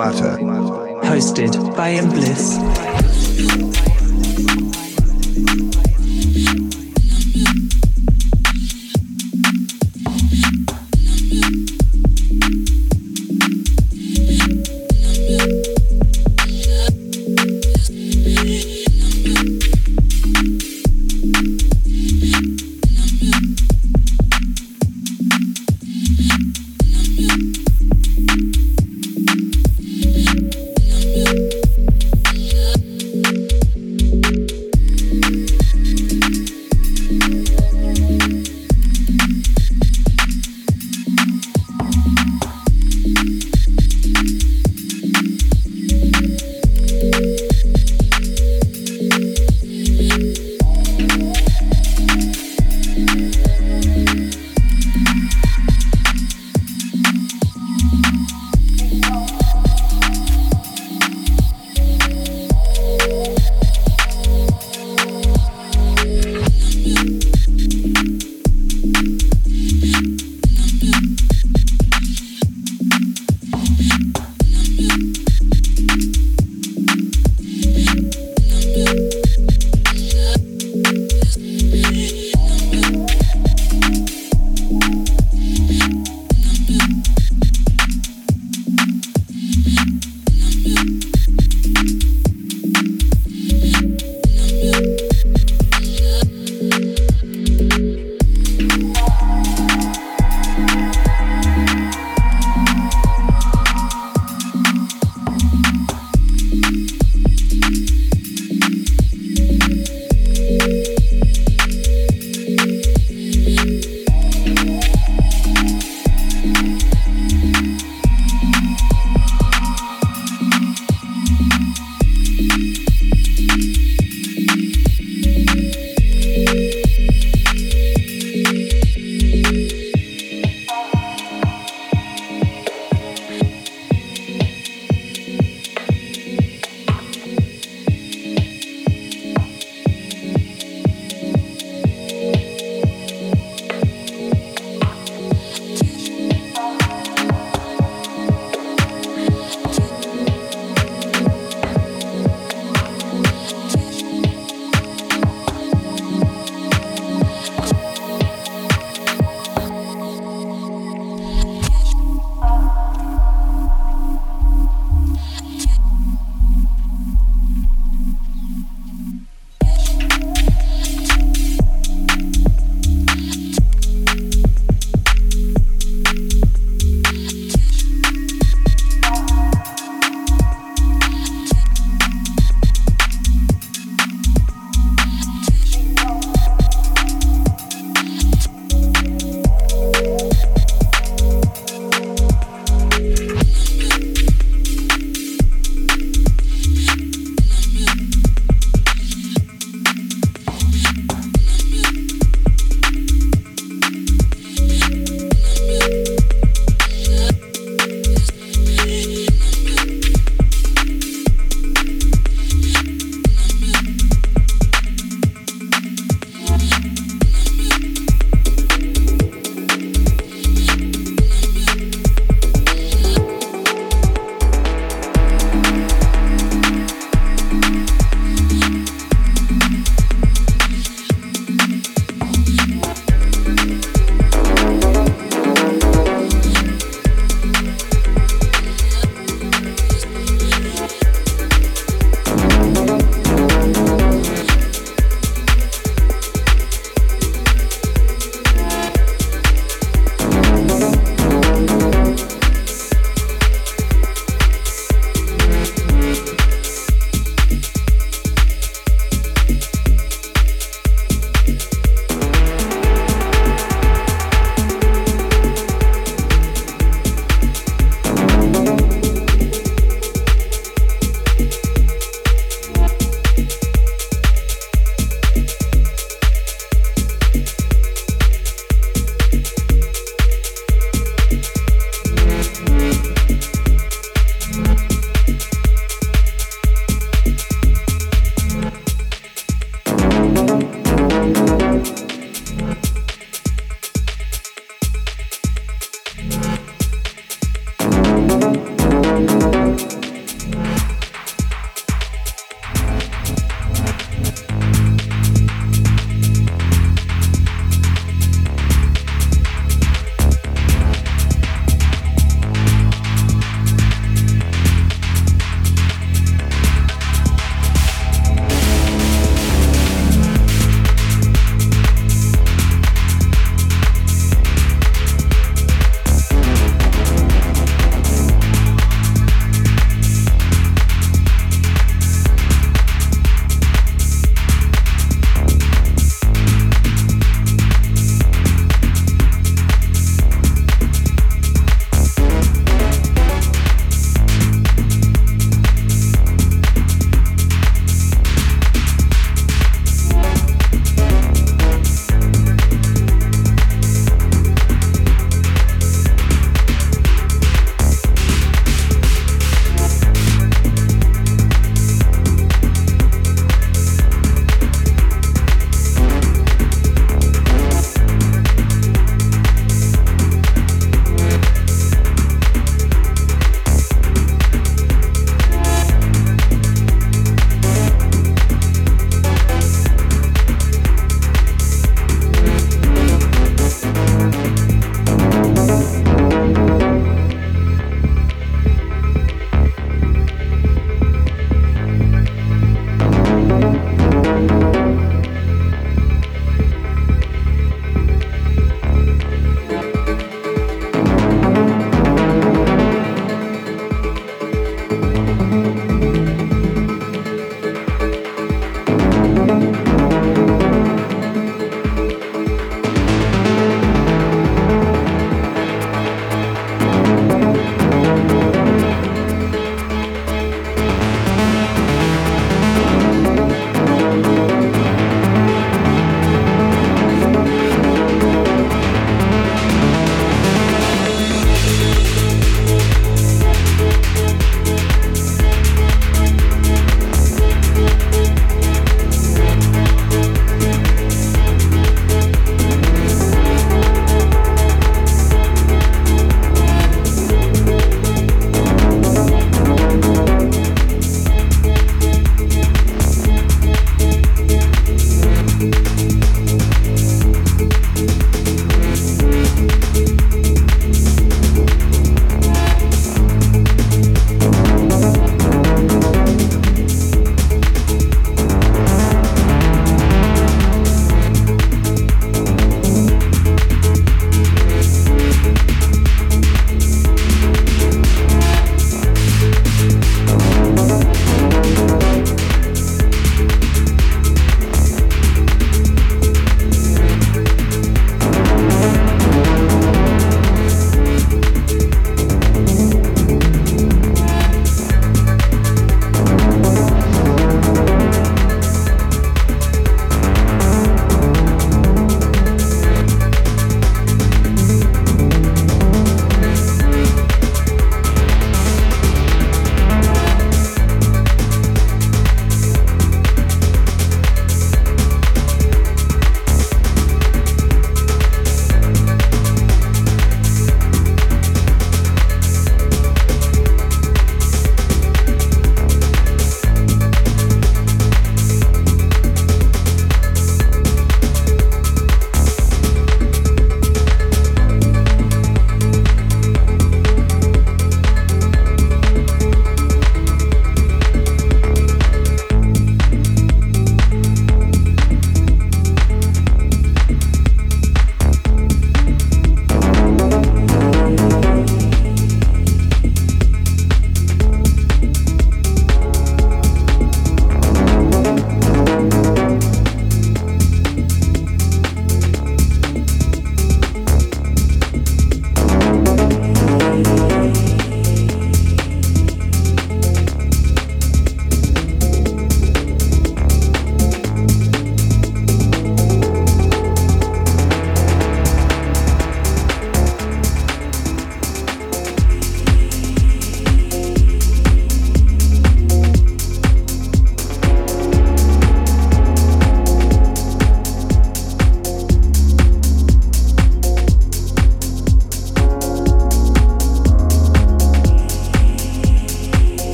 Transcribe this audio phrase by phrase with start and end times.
[0.00, 0.38] Matter.
[1.02, 2.89] Hosted by Bliss.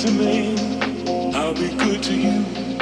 [0.00, 0.56] to me,
[1.34, 2.79] I'll be good to you.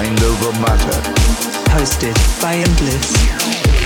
[0.00, 0.98] Mind over matter.
[1.76, 3.79] Hosted by Imbliss.